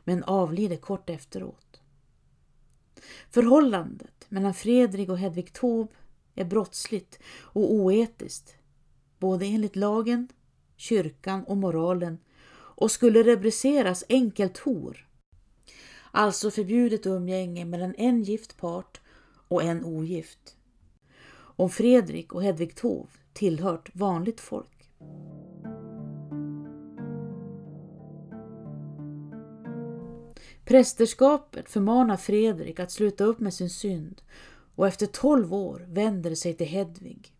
men 0.05 0.25
avlider 0.25 0.77
kort 0.77 1.11
efteråt. 1.11 1.81
Förhållandet 3.31 4.27
mellan 4.29 4.55
Fredrik 4.55 5.09
och 5.09 5.19
Hedvig 5.19 5.53
Taube 5.53 5.93
är 6.35 6.45
brottsligt 6.45 7.19
och 7.41 7.73
oetiskt, 7.73 8.57
både 9.19 9.47
enligt 9.47 9.77
lagen, 9.77 10.29
kyrkan 10.77 11.45
och 11.45 11.57
moralen 11.57 12.19
och 12.77 12.91
skulle 12.91 13.23
rubriceras 13.23 14.05
enkelt 14.09 14.59
hor. 14.59 15.09
Alltså 16.11 16.51
förbjudet 16.51 17.07
umgänge 17.07 17.65
mellan 17.65 17.95
en 17.95 18.23
gift 18.23 18.57
part 18.57 19.01
och 19.49 19.63
en 19.63 19.85
ogift. 19.85 20.57
Om 21.57 21.71
Fredrik 21.71 22.33
och 22.33 22.43
Hedvig 22.43 22.75
Taube 22.77 23.11
tillhört 23.33 23.91
vanligt 23.95 24.41
folk. 24.41 24.91
Prästerskapet 30.65 31.71
förmanar 31.71 32.17
Fredrik 32.17 32.81
att 32.81 32.91
sluta 32.91 33.25
upp 33.25 33.41
med 33.41 33.55
sin 33.55 33.71
synd 33.71 34.23
och 34.75 34.87
efter 34.87 35.07
tolv 35.07 35.55
år 35.55 35.87
vänder 35.89 36.31
det 36.31 36.37
sig 36.37 36.55
till 36.55 36.67
Hedvig. 36.67 37.33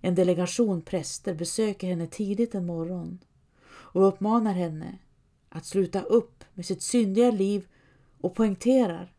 En 0.00 0.14
delegation 0.14 0.82
präster 0.82 1.34
besöker 1.34 1.86
henne 1.86 2.06
tidigt 2.06 2.54
en 2.54 2.66
morgon 2.66 3.18
och 3.68 4.08
uppmanar 4.08 4.52
henne 4.52 4.98
att 5.48 5.66
sluta 5.66 6.02
upp 6.02 6.44
med 6.54 6.66
sitt 6.66 6.82
syndiga 6.82 7.30
liv 7.30 7.66
och 8.20 8.34
poängterar 8.34 9.12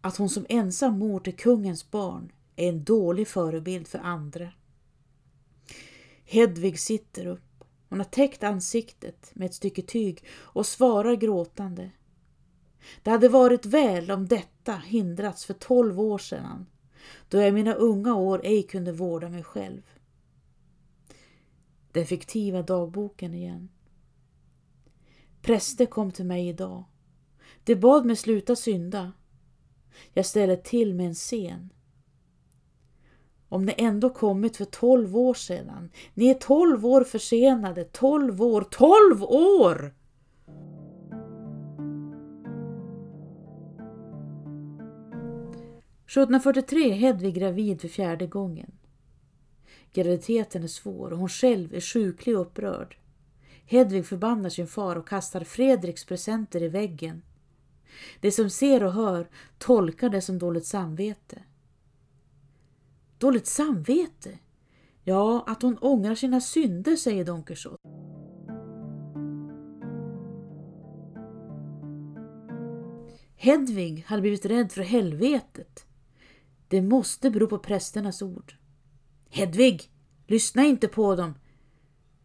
att 0.00 0.16
hon 0.16 0.28
som 0.28 0.46
ensam 0.48 0.98
mor 0.98 1.20
till 1.20 1.36
kungens 1.36 1.90
barn 1.90 2.32
är 2.56 2.68
en 2.68 2.84
dålig 2.84 3.28
förebild 3.28 3.88
för 3.88 3.98
andra. 3.98 4.52
Hedvig 6.24 6.80
sitter 6.80 7.26
upp. 7.26 7.53
Hon 7.94 8.00
har 8.00 8.04
täckt 8.04 8.42
ansiktet 8.42 9.30
med 9.34 9.46
ett 9.46 9.54
stycke 9.54 9.82
tyg 9.82 10.24
och 10.30 10.66
svarar 10.66 11.14
gråtande. 11.14 11.90
Det 13.02 13.10
hade 13.10 13.28
varit 13.28 13.66
väl 13.66 14.10
om 14.10 14.26
detta 14.28 14.72
hindrats 14.72 15.44
för 15.44 15.54
tolv 15.54 16.00
år 16.00 16.18
sedan, 16.18 16.66
då 17.28 17.38
jag 17.38 17.48
i 17.48 17.52
mina 17.52 17.74
unga 17.74 18.14
år 18.14 18.40
ej 18.44 18.62
kunde 18.62 18.92
vårda 18.92 19.28
mig 19.28 19.42
själv. 19.42 19.82
Den 21.92 22.06
fiktiva 22.06 22.62
dagboken 22.62 23.34
igen. 23.34 23.68
Präster 25.42 25.86
kom 25.86 26.12
till 26.12 26.26
mig 26.26 26.48
idag. 26.48 26.84
De 27.64 27.74
bad 27.74 28.06
mig 28.06 28.16
sluta 28.16 28.56
synda. 28.56 29.12
Jag 30.12 30.26
ställer 30.26 30.56
till 30.56 30.94
med 30.94 31.06
en 31.06 31.14
scen. 31.14 31.70
Om 33.54 33.64
ni 33.64 33.74
ändå 33.78 34.10
kommit 34.10 34.56
för 34.56 34.64
tolv 34.64 35.16
år 35.16 35.34
sedan. 35.34 35.90
Ni 36.14 36.28
är 36.28 36.34
tolv 36.34 36.86
år 36.86 37.04
försenade. 37.04 37.84
Tolv 37.84 38.42
år. 38.42 38.62
Tolv 38.62 39.24
år! 39.24 39.94
1743 46.06 46.90
är 46.90 46.94
Hedvig 46.94 47.34
gravid 47.34 47.80
för 47.80 47.88
fjärde 47.88 48.26
gången. 48.26 48.72
Graviditeten 49.92 50.62
är 50.62 50.68
svår 50.68 51.12
och 51.12 51.18
hon 51.18 51.28
själv 51.28 51.74
är 51.74 51.80
sjuklig 51.80 52.36
och 52.36 52.42
upprörd. 52.42 52.96
Hedvig 53.66 54.06
förbannar 54.06 54.50
sin 54.50 54.66
far 54.66 54.96
och 54.96 55.08
kastar 55.08 55.44
Fredriks 55.44 56.04
presenter 56.04 56.62
i 56.62 56.68
väggen. 56.68 57.22
De 58.20 58.30
som 58.30 58.50
ser 58.50 58.84
och 58.84 58.92
hör 58.92 59.28
tolkar 59.58 60.08
det 60.08 60.20
som 60.20 60.38
dåligt 60.38 60.66
samvete. 60.66 61.42
Dåligt 63.18 63.46
samvete? 63.46 64.38
Ja, 65.04 65.44
att 65.46 65.62
hon 65.62 65.78
ångrar 65.78 66.14
sina 66.14 66.40
synder, 66.40 66.96
säger 66.96 67.24
Don 67.24 67.42
Quixote. 67.42 67.88
Hedvig 73.36 74.04
hade 74.06 74.22
blivit 74.22 74.46
rädd 74.46 74.72
för 74.72 74.82
helvetet 74.82 75.86
det 76.68 76.82
måste 76.82 77.30
bero 77.30 77.46
på 77.46 77.58
prästernas 77.58 78.22
ord. 78.22 78.54
Hedvig, 79.28 79.92
lyssna 80.26 80.64
inte 80.64 80.88
på 80.88 81.16
dem, 81.16 81.34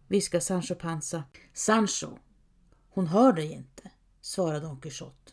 viskar 0.07 0.39
Sancho 0.39 0.75
Panza. 0.75 1.23
Sancho, 1.53 2.17
hon 2.89 3.07
hör 3.07 3.33
dig 3.33 3.51
inte, 3.51 3.91
svarar 4.21 4.61
Don 4.61 4.79
Quixote. 4.81 5.31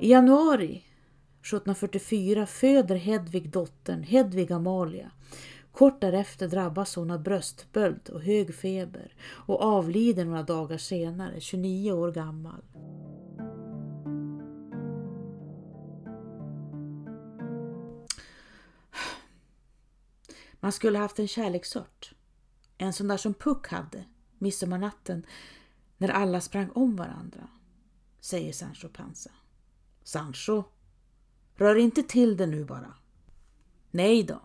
I 0.00 0.10
januari 0.10 0.84
1744 1.40 2.46
föder 2.46 2.96
Hedvig 2.96 3.50
dottern 3.50 4.02
Hedvig 4.02 4.52
Amalia. 4.52 5.10
Kort 5.72 6.00
därefter 6.00 6.48
drabbas 6.48 6.96
hon 6.96 7.10
av 7.10 7.22
bröstböld 7.22 8.08
och 8.08 8.22
hög 8.22 8.54
feber 8.54 9.14
och 9.22 9.62
avlider 9.62 10.24
några 10.24 10.42
dagar 10.42 10.78
senare, 10.78 11.40
29 11.40 11.92
år 11.92 12.12
gammal. 12.12 12.62
Man 20.60 20.72
skulle 20.72 20.98
haft 20.98 21.18
en 21.18 21.28
kärleksört. 21.28 22.12
En 22.78 22.92
sån 22.92 23.08
där 23.08 23.16
som 23.16 23.34
Puck 23.34 23.68
hade, 23.68 24.04
midsommarnatten, 24.38 25.26
när 25.98 26.08
alla 26.08 26.40
sprang 26.40 26.70
om 26.74 26.96
varandra, 26.96 27.48
säger 28.20 28.52
Sancho 28.52 28.88
Panza. 28.88 29.30
Sancho, 30.06 30.64
rör 31.54 31.76
inte 31.76 32.02
till 32.02 32.36
det 32.36 32.46
nu 32.46 32.64
bara. 32.64 32.94
Nej 33.90 34.22
då. 34.22 34.42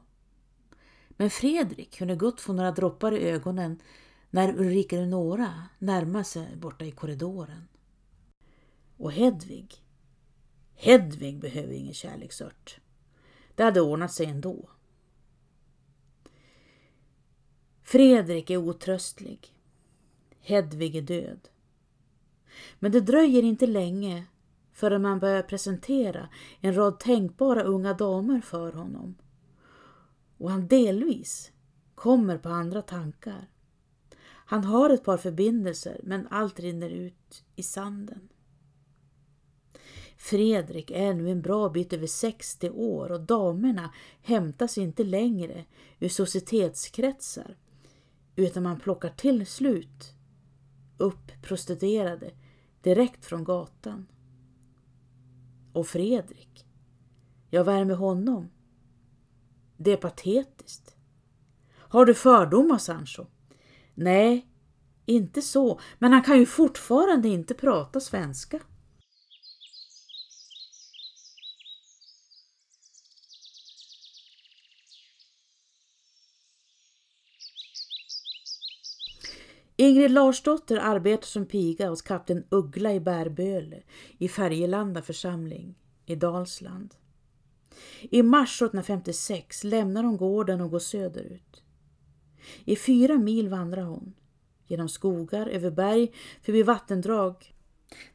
Men 1.10 1.30
Fredrik 1.30 1.98
kunde 1.98 2.16
gott 2.16 2.42
få 2.42 2.54
några 2.54 2.72
droppar 2.72 3.12
i 3.12 3.30
ögonen 3.30 3.82
när 4.30 4.60
Ulrika 4.60 4.96
Eleonora 4.96 5.64
närmade 5.80 6.24
sig 6.24 6.56
borta 6.56 6.86
i 6.86 6.92
korridoren. 6.92 7.68
Och 8.98 9.12
Hedvig? 9.12 9.76
Hedvig 10.74 11.40
behöver 11.40 11.74
ingen 11.74 11.94
kärleksört. 11.94 12.80
Det 13.56 13.64
hade 13.64 13.82
ordnat 13.82 14.14
sig 14.14 14.26
ändå. 14.26 14.70
Fredrik 17.84 18.50
är 18.50 18.58
otröstlig. 18.58 19.54
Hedvig 20.40 20.96
är 20.96 21.02
död. 21.02 21.50
Men 22.80 22.92
det 22.92 23.02
dröjer 23.02 23.44
inte 23.44 23.68
länge 23.68 24.26
förrän 24.74 25.02
man 25.02 25.20
börjar 25.20 25.42
presentera 25.42 26.30
en 26.60 26.76
rad 26.76 27.00
tänkbara 27.00 27.64
unga 27.64 27.94
damer 27.94 28.42
för 28.42 28.74
honom. 28.74 29.16
Och 30.38 30.52
han 30.52 30.68
delvis 30.68 31.52
kommer 31.96 32.38
på 32.38 32.50
andra 32.50 32.82
tankar. 32.82 33.50
Han 34.46 34.64
har 34.64 34.90
ett 34.90 35.04
par 35.04 35.18
förbindelser 35.18 36.00
men 36.04 36.28
allt 36.28 36.60
rinner 36.60 36.90
ut 36.90 37.44
i 37.56 37.64
sanden. 37.64 38.30
Fredrik 40.18 40.92
är 40.92 41.14
nu 41.14 41.30
en 41.30 41.42
bra 41.42 41.70
bit 41.70 41.94
över 41.94 42.08
60 42.08 42.70
år 42.70 43.12
och 43.12 43.22
damerna 43.22 43.94
hämtas 44.22 44.78
inte 44.78 45.04
längre 45.04 45.66
ur 46.00 46.10
societetskretsar 46.10 47.58
utan 48.36 48.64
man 48.64 48.80
plockar 48.80 49.10
till 49.10 49.46
slut 49.46 50.14
upp 50.98 51.42
prostituerade 51.42 52.32
direkt 52.82 53.26
från 53.26 53.44
gatan. 53.44 54.08
Och 55.74 55.88
Fredrik, 55.88 56.66
Jag 57.50 57.64
värmer 57.64 57.96
honom? 57.96 58.50
Det 59.78 59.92
är 59.92 59.98
patetiskt. 59.98 60.96
Har 61.74 62.06
du 62.06 62.14
fördomar 62.14 62.78
Sancho? 62.78 63.26
Nej, 63.94 64.48
inte 65.06 65.42
så, 65.42 65.80
men 66.00 66.14
han 66.14 66.24
kan 66.24 66.40
ju 66.40 66.46
fortfarande 66.46 67.28
inte 67.28 67.54
prata 67.54 68.00
svenska. 68.00 68.60
Ingrid 79.82 80.12
Larsdotter 80.12 80.78
arbetar 80.78 81.26
som 81.26 81.46
piga 81.46 81.90
hos 81.90 82.02
kapten 82.02 82.44
Uggla 82.50 82.94
i 82.94 83.00
Bärböle 83.00 83.84
i 84.18 84.30
Färgelanda 84.30 85.02
församling 85.02 85.76
i 86.06 86.16
Dalsland. 86.16 86.96
I 88.02 88.24
mars 88.24 88.62
1856 88.62 89.64
lämnar 89.64 90.04
hon 90.04 90.18
gården 90.18 90.62
och 90.62 90.72
går 90.72 90.80
söderut. 90.80 91.64
I 92.66 92.76
fyra 92.76 93.18
mil 93.18 93.50
vandrar 93.50 93.84
hon, 93.84 94.14
genom 94.68 94.90
skogar, 94.90 95.48
över 95.48 95.72
berg, 95.72 96.14
förbi 96.42 96.64
vattendrag, 96.64 97.54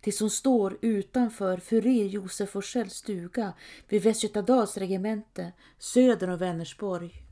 tills 0.00 0.20
hon 0.20 0.30
står 0.30 0.78
utanför 0.80 1.56
Furir 1.56 2.06
Josef 2.06 2.50
Forsells 2.50 2.94
stuga 2.94 3.52
vid 3.88 4.02
Västgötadals 4.02 4.76
regemente 4.76 5.52
söder 5.78 6.30
om 6.30 6.38
Vänersborg. 6.38 7.22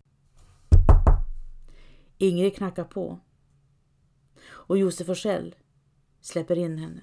Ingrid 2.19 2.57
knackar 2.57 2.85
på 2.85 3.21
och 4.57 4.79
Josef 4.79 5.07
Forsell 5.07 5.55
släpper 6.21 6.59
in 6.59 6.79
henne. 6.79 7.03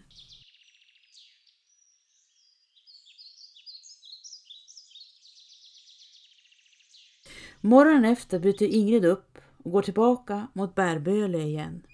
Morgonen 7.62 8.06
efter 8.06 8.40
bryter 8.40 8.66
Ingrid 8.66 9.06
upp 9.06 9.38
och 9.58 9.72
går 9.72 9.82
tillbaka 9.82 10.48
mot 10.54 10.76
Bärböle 10.76 11.38
igen. 11.38 11.86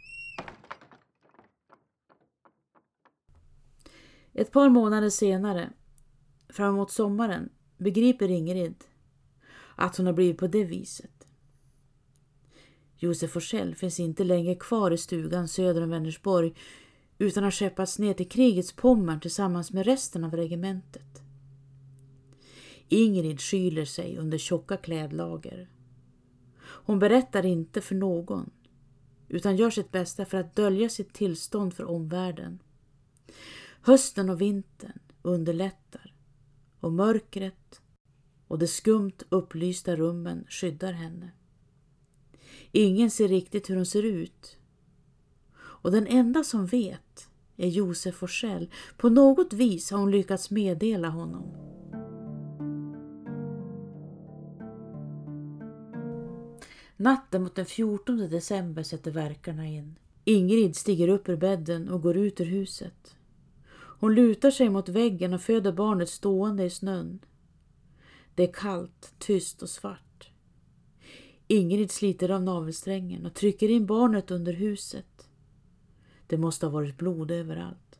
Ett 4.33 4.51
par 4.51 4.69
månader 4.69 5.09
senare, 5.09 5.69
framåt 6.49 6.91
sommaren, 6.91 7.49
begriper 7.77 8.31
Ingrid 8.31 8.83
att 9.75 9.97
hon 9.97 10.05
har 10.05 10.13
blivit 10.13 10.37
på 10.37 10.47
det 10.47 10.63
viset. 10.63 11.16
Josef 12.99 13.31
Forsell 13.31 13.75
finns 13.75 13.99
inte 13.99 14.23
längre 14.23 14.55
kvar 14.55 14.91
i 14.91 14.97
stugan 14.97 15.47
söder 15.47 15.81
om 15.81 15.89
Vänersborg 15.89 16.53
utan 17.17 17.43
har 17.43 17.51
skeppats 17.51 17.99
ner 17.99 18.13
till 18.13 18.29
krigets 18.29 18.73
Pommern 18.73 19.19
tillsammans 19.19 19.71
med 19.71 19.85
resten 19.85 20.23
av 20.23 20.35
regementet. 20.35 21.21
Ingrid 22.89 23.41
skyler 23.41 23.85
sig 23.85 24.17
under 24.17 24.37
tjocka 24.37 24.77
klädlager. 24.77 25.69
Hon 26.59 26.99
berättar 26.99 27.45
inte 27.45 27.81
för 27.81 27.95
någon 27.95 28.49
utan 29.29 29.57
gör 29.57 29.69
sitt 29.69 29.91
bästa 29.91 30.25
för 30.25 30.37
att 30.37 30.55
dölja 30.55 30.89
sitt 30.89 31.13
tillstånd 31.13 31.73
för 31.73 31.85
omvärlden. 31.85 32.59
Hösten 33.81 34.29
och 34.29 34.41
vintern 34.41 34.99
underlättar 35.21 36.13
och 36.79 36.91
mörkret 36.91 37.81
och 38.47 38.59
de 38.59 38.67
skumt 38.67 39.23
upplysta 39.29 39.95
rummen 39.95 40.45
skyddar 40.49 40.93
henne. 40.93 41.31
Ingen 42.71 43.11
ser 43.11 43.27
riktigt 43.27 43.69
hur 43.69 43.75
hon 43.75 43.85
ser 43.85 44.03
ut. 44.03 44.57
Och 45.57 45.91
den 45.91 46.07
enda 46.07 46.43
som 46.43 46.65
vet 46.65 47.29
är 47.57 47.67
Josef 47.67 48.15
Forsell. 48.15 48.71
På 48.97 49.09
något 49.09 49.53
vis 49.53 49.91
har 49.91 49.99
hon 49.99 50.11
lyckats 50.11 50.51
meddela 50.51 51.09
honom. 51.09 51.67
Natten 56.97 57.43
mot 57.43 57.55
den 57.55 57.65
14 57.65 58.17
december 58.17 58.83
sätter 58.83 59.11
verkarna 59.11 59.67
in. 59.67 59.99
Ingrid 60.23 60.75
stiger 60.75 61.07
upp 61.07 61.29
ur 61.29 61.37
bädden 61.37 61.89
och 61.89 62.01
går 62.01 62.17
ut 62.17 62.41
ur 62.41 62.45
huset. 62.45 63.15
Hon 63.99 64.15
lutar 64.15 64.51
sig 64.51 64.69
mot 64.69 64.89
väggen 64.89 65.33
och 65.33 65.41
föder 65.41 65.71
barnet 65.71 66.09
stående 66.09 66.63
i 66.63 66.69
snön. 66.69 67.19
Det 68.35 68.43
är 68.43 68.53
kallt, 68.53 69.13
tyst 69.19 69.61
och 69.61 69.69
svart. 69.69 70.06
Ingrid 71.47 71.91
sliter 71.91 72.31
av 72.31 72.43
navelsträngen 72.43 73.25
och 73.25 73.33
trycker 73.33 73.69
in 73.69 73.85
barnet 73.85 74.31
under 74.31 74.53
huset. 74.53 75.29
Det 76.27 76.37
måste 76.37 76.65
ha 76.65 76.73
varit 76.73 76.97
blod 76.97 77.31
överallt. 77.31 77.99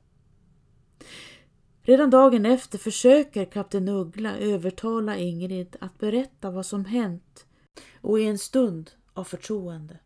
Redan 1.81 2.09
dagen 2.09 2.45
efter 2.45 2.77
försöker 2.77 3.45
kapten 3.45 3.89
Uggla 3.89 4.37
övertala 4.37 5.17
Ingrid 5.17 5.75
att 5.79 5.99
berätta 5.99 6.51
vad 6.51 6.65
som 6.65 6.85
hänt 6.85 7.45
och 8.01 8.19
i 8.19 8.25
en 8.25 8.37
stund 8.37 8.91
av 9.13 9.23
förtroende. 9.23 9.99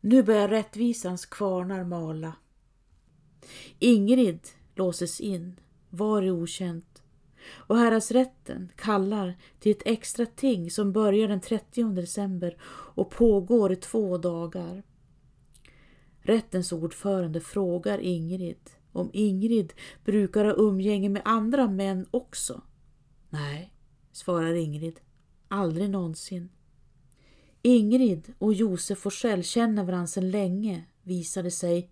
Nu 0.00 0.22
börjar 0.22 0.48
rättvisans 0.48 1.26
kvarnar 1.26 1.84
mala. 1.84 2.32
Ingrid 3.78 4.48
låses 4.74 5.20
in, 5.20 5.60
var 5.90 6.22
är 6.22 6.30
okänt 6.30 6.91
och 7.50 7.78
häradsrätten 7.78 8.72
kallar 8.76 9.38
till 9.58 9.72
ett 9.72 9.82
extra 9.86 10.26
ting 10.26 10.70
som 10.70 10.92
börjar 10.92 11.28
den 11.28 11.40
30 11.40 11.84
december 11.84 12.56
och 12.94 13.10
pågår 13.10 13.72
i 13.72 13.76
två 13.76 14.18
dagar. 14.18 14.82
Rättens 16.20 16.72
ordförande 16.72 17.40
frågar 17.40 17.98
Ingrid 17.98 18.70
om 18.92 19.10
Ingrid 19.12 19.72
brukar 20.04 20.44
ha 20.44 20.52
umgänge 20.52 21.08
med 21.08 21.22
andra 21.24 21.68
män 21.68 22.06
också. 22.10 22.62
Nej, 23.30 23.72
svarar 24.12 24.54
Ingrid, 24.54 25.00
aldrig 25.48 25.90
någonsin. 25.90 26.48
Ingrid 27.62 28.32
och 28.38 28.54
Josef 28.54 28.98
Forsell 28.98 29.44
känner 29.44 29.84
varandra 29.84 30.06
sedan 30.06 30.30
länge, 30.30 30.84
visade 31.02 31.50
sig 31.50 31.90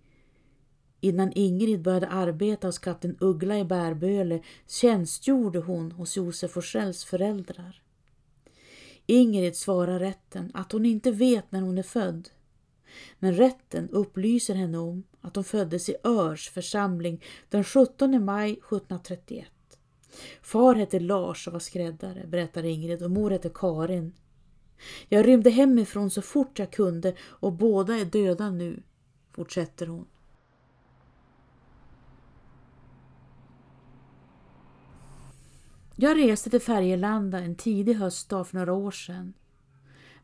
Innan 1.01 1.33
Ingrid 1.35 1.83
började 1.83 2.09
arbeta 2.09 2.69
hos 2.69 2.79
kapten 2.79 3.17
Uggla 3.21 3.59
i 3.59 3.65
Bärböle 3.65 4.43
tjänstgjorde 4.67 5.59
hon 5.59 5.93
hos 5.93 6.17
Josef 6.17 6.51
Forsells 6.51 7.05
föräldrar. 7.05 7.83
Ingrid 9.07 9.57
svarar 9.57 9.99
rätten 9.99 10.51
att 10.55 10.73
hon 10.73 10.87
inte 10.87 11.11
vet 11.11 11.53
när 11.53 11.61
hon 11.61 11.79
är 11.79 11.83
född. 11.83 12.29
Men 13.19 13.35
rätten 13.35 13.89
upplyser 13.89 14.55
henne 14.55 14.79
om 14.79 15.03
att 15.21 15.37
hon 15.37 15.45
föddes 15.45 15.89
i 15.89 15.97
Örs 16.05 16.51
församling 16.51 17.25
den 17.49 17.65
17 17.65 18.25
maj 18.25 18.53
1731. 18.53 19.49
Far 20.43 20.75
hette 20.75 21.01
Lars 21.01 21.47
och 21.47 21.53
var 21.53 21.61
skräddare, 21.61 22.27
berättar 22.27 22.65
Ingrid, 22.65 23.03
och 23.03 23.11
mor 23.11 23.31
hette 23.31 23.51
Karin. 23.55 24.13
Jag 25.09 25.27
rymde 25.27 25.51
hemifrån 25.51 26.11
så 26.11 26.23
fort 26.23 26.59
jag 26.59 26.73
kunde 26.73 27.15
och 27.21 27.53
båda 27.53 27.95
är 27.95 28.05
döda 28.05 28.51
nu, 28.51 28.83
fortsätter 29.33 29.87
hon. 29.87 30.07
Jag 36.03 36.19
reste 36.19 36.51
till 36.51 36.61
Färgelanda 36.61 37.39
en 37.39 37.55
tidig 37.55 37.95
höstdag 37.95 38.45
för 38.47 38.57
några 38.57 38.73
år 38.73 38.91
sedan. 38.91 39.33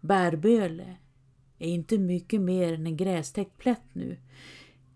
Bärböle 0.01 0.97
är 1.59 1.69
inte 1.69 1.99
mycket 1.99 2.41
mer 2.41 2.73
än 2.73 2.87
en 2.87 2.97
grästäckt 2.97 3.59
plätt 3.59 3.95
nu. 3.95 4.17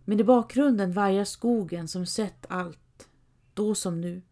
Men 0.04 0.20
i 0.20 0.24
bakgrunden 0.24 0.92
vajar 0.92 1.24
skogen 1.24 1.88
som 1.88 2.06
sett 2.06 2.46
allt, 2.48 3.08
då 3.54 3.74
som 3.74 4.00
nu. 4.00 4.22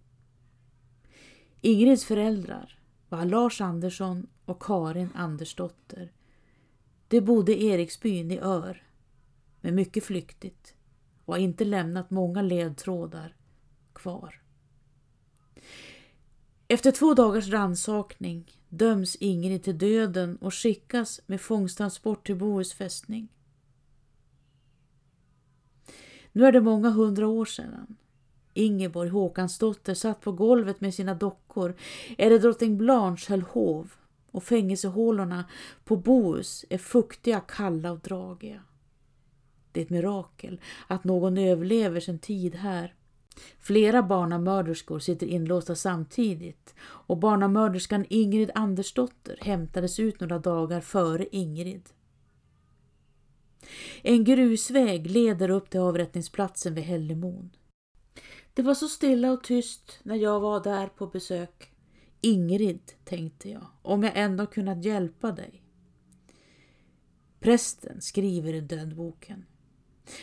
Ingrids 1.61 2.05
föräldrar 2.05 2.79
var 3.09 3.25
Lars 3.25 3.61
Andersson 3.61 4.27
och 4.45 4.63
Karin 4.63 5.11
Andersdotter. 5.15 6.13
De 7.09 7.21
bodde 7.21 7.57
i 7.57 7.67
Eriksbyn 7.67 8.31
i 8.31 8.39
Ör, 8.39 8.83
men 9.61 9.75
mycket 9.75 10.05
flyktigt 10.05 10.75
och 11.25 11.35
har 11.35 11.41
inte 11.41 11.65
lämnat 11.65 12.11
många 12.11 12.43
ledtrådar 12.43 13.37
kvar. 13.93 14.43
Efter 16.71 16.91
två 16.91 17.15
dagars 17.15 17.49
rannsakning 17.49 18.53
döms 18.69 19.17
Ingrid 19.17 19.63
till 19.63 19.79
döden 19.79 20.37
och 20.37 20.55
skickas 20.55 21.21
med 21.27 21.41
fångstransport 21.41 22.27
till 22.27 22.37
Bohus 22.37 22.73
fästning. 22.73 23.29
Nu 26.33 26.45
är 26.45 26.53
det 26.53 26.61
många 26.61 26.91
hundra 26.91 27.29
år 27.29 27.45
sedan. 27.45 27.97
Ingeborg 28.55 29.11
Håkansdotter 29.11 29.95
satt 29.95 30.21
på 30.21 30.33
golvet 30.33 30.81
med 30.81 30.95
sina 30.95 31.15
dockor 31.15 31.75
eller 32.19 32.39
drottning 32.39 32.79
Blanche 32.79 33.27
höll 33.29 33.43
hov 33.43 33.93
och 34.31 34.45
fängelsehålorna 34.45 35.45
på 35.85 35.97
Bohus 35.97 36.65
är 36.71 36.79
fuktiga, 36.79 37.41
kalla 37.41 37.93
och 37.93 38.01
dragiga. 38.01 38.63
Det 39.73 39.81
är 39.81 39.85
ett 39.85 39.91
mirakel 39.91 40.61
att 40.87 41.05
någon 41.05 41.39
överlever 41.39 42.01
sin 42.01 42.19
tid 42.19 42.55
här. 42.55 42.95
Flera 43.61 44.03
barnamörderskor 44.03 44.99
sitter 44.99 45.27
inlåsta 45.27 45.75
samtidigt 45.75 46.75
och 46.81 47.19
barnamörderskan 47.19 48.05
Ingrid 48.09 48.51
Andersdotter 48.55 49.39
hämtades 49.41 50.01
ut 50.01 50.21
några 50.21 50.39
dagar 50.39 50.81
före 50.81 51.27
Ingrid. 51.33 51.89
En 54.03 54.25
grusväg 54.25 55.11
leder 55.11 55.51
upp 55.51 55.71
till 55.71 55.81
avrättningsplatsen 55.81 56.75
vid 56.75 56.85
Hällemon. 56.85 57.51
Det 58.55 58.63
var 58.63 58.75
så 58.75 58.89
stilla 58.89 59.33
och 59.33 59.45
tyst 59.45 60.01
när 60.03 60.17
jag 60.17 60.41
var 60.41 60.65
där 60.65 60.87
på 60.87 61.07
besök. 61.07 61.73
Ingrid, 62.21 62.93
tänkte 63.05 63.51
jag, 63.51 63.67
om 63.83 64.03
jag 64.03 64.13
ändå 64.15 64.47
kunnat 64.47 64.85
hjälpa 64.85 65.33
dig. 65.33 65.63
Prästen 67.41 68.01
skriver 68.01 68.55
i 68.55 68.61
dödboken. 68.61 69.45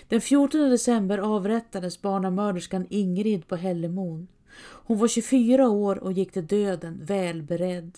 Den 0.08 0.22
14 0.22 0.70
december 0.70 1.18
avrättades 1.18 2.02
barnamörderskan 2.02 2.88
Ingrid 2.90 3.48
på 3.48 3.56
Hällemon. 3.56 4.28
Hon 4.60 4.98
var 4.98 5.08
24 5.08 5.70
år 5.70 6.04
och 6.04 6.14
gick 6.14 6.32
till 6.32 6.48
döden 6.48 7.06
väl 7.06 7.44
beredd. 7.44 7.98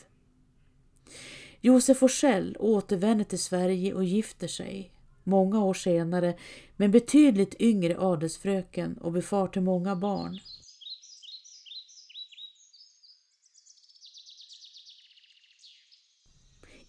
Josef 1.62 1.98
Forsell 1.98 2.58
återvänder 2.60 3.26
till 3.26 3.40
Sverige 3.40 3.94
och 3.94 4.04
gifter 4.04 4.48
sig 4.48 4.92
många 5.24 5.64
år 5.64 5.74
senare 5.74 6.34
med 6.76 6.86
en 6.86 6.92
betydligt 6.92 7.62
yngre 7.62 8.00
adelsfröken 8.00 8.98
och 8.98 9.12
befar 9.12 9.48
till 9.48 9.62
många 9.62 9.96
barn. 9.96 10.40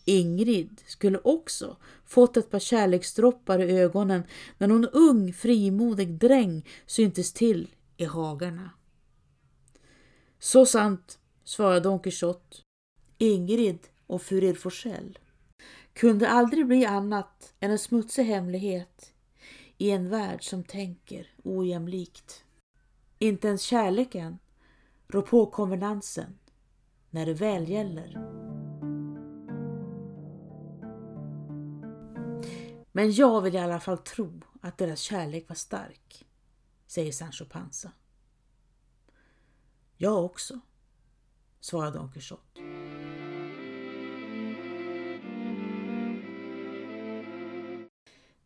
Ingrid 0.08 0.80
skulle 0.86 1.18
också 1.18 1.76
fått 2.04 2.36
ett 2.36 2.50
par 2.50 2.58
kärleksdroppar 2.58 3.58
i 3.58 3.78
ögonen 3.78 4.22
när 4.58 4.66
någon 4.66 4.86
ung 4.86 5.32
frimodig 5.32 6.08
dräng 6.08 6.66
syntes 6.86 7.32
till 7.32 7.74
i 7.96 8.04
hagarna. 8.04 8.70
Så 10.38 10.66
sant, 10.66 11.18
svarade 11.44 11.80
Don 11.80 12.00
Quixote. 12.00 12.56
Ingrid 13.18 13.78
och 14.06 14.22
Furir 14.22 14.54
Forsell 14.54 15.18
kunde 15.92 16.28
aldrig 16.28 16.66
bli 16.66 16.84
annat 16.84 17.54
än 17.60 17.70
en 17.70 17.78
smutsig 17.78 18.24
hemlighet 18.24 19.12
i 19.78 19.90
en 19.90 20.08
värld 20.08 20.44
som 20.44 20.64
tänker 20.64 21.30
ojämlikt. 21.42 22.44
Inte 23.18 23.48
ens 23.48 23.62
kärleken 23.62 24.38
rår 25.08 25.22
på 25.22 25.46
konvenansen 25.46 26.38
när 27.10 27.26
det 27.26 27.34
väl 27.34 27.68
gäller. 27.68 28.47
Men 32.92 33.12
jag 33.12 33.40
vill 33.40 33.54
i 33.54 33.58
alla 33.58 33.80
fall 33.80 33.98
tro 33.98 34.40
att 34.60 34.78
deras 34.78 35.00
kärlek 35.00 35.48
var 35.48 35.56
stark, 35.56 36.26
säger 36.86 37.12
Sancho 37.12 37.44
Panza. 37.44 37.92
Jag 39.96 40.24
också, 40.24 40.60
svarar 41.60 41.92
Don 41.92 42.12
Quixote. 42.12 42.60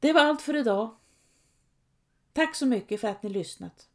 Det 0.01 0.13
var 0.13 0.21
allt 0.21 0.43
för 0.43 0.57
idag. 0.57 0.97
Tack 2.33 2.57
så 2.57 2.67
mycket 2.67 3.01
för 3.01 3.09
att 3.09 3.23
ni 3.23 3.29
lyssnat. 3.29 3.89